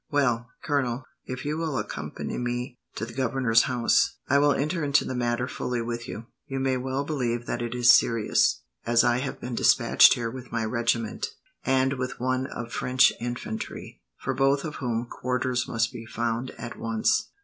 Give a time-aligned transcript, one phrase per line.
[0.09, 5.05] "Well, Colonel, if you will accompany me to the governor's house, I will enter into
[5.05, 6.25] the matter fully with you.
[6.47, 10.51] You may well believe that it is serious, as I have been despatched here with
[10.51, 11.27] my regiment,
[11.63, 16.79] and with one of French infantry, for both of whom quarters must be found at
[16.79, 17.29] once."